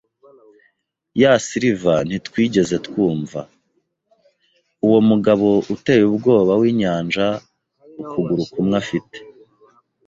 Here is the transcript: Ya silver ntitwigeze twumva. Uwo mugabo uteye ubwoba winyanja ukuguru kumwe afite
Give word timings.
Ya 1.21 1.33
silver 1.47 1.99
ntitwigeze 2.07 2.75
twumva. 2.87 3.39
Uwo 4.85 4.99
mugabo 5.09 5.47
uteye 5.75 6.03
ubwoba 6.11 6.53
winyanja 6.61 7.25
ukuguru 8.01 8.43
kumwe 8.53 8.75
afite 8.83 9.17